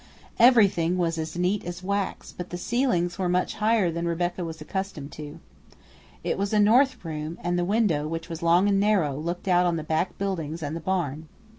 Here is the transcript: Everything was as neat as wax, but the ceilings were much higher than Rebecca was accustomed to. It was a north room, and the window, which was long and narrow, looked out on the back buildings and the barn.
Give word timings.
Everything 0.39 0.97
was 0.97 1.19
as 1.19 1.37
neat 1.37 1.63
as 1.63 1.83
wax, 1.83 2.31
but 2.35 2.49
the 2.49 2.57
ceilings 2.57 3.19
were 3.19 3.29
much 3.29 3.53
higher 3.57 3.91
than 3.91 4.07
Rebecca 4.07 4.43
was 4.43 4.59
accustomed 4.59 5.11
to. 5.11 5.39
It 6.23 6.39
was 6.39 6.53
a 6.53 6.59
north 6.59 7.05
room, 7.05 7.37
and 7.43 7.55
the 7.55 7.63
window, 7.63 8.07
which 8.07 8.27
was 8.27 8.41
long 8.41 8.67
and 8.67 8.79
narrow, 8.79 9.15
looked 9.15 9.47
out 9.47 9.67
on 9.67 9.75
the 9.75 9.83
back 9.83 10.17
buildings 10.17 10.63
and 10.63 10.75
the 10.75 10.79
barn. 10.79 11.27